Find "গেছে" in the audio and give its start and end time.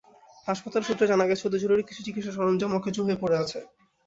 1.29-1.43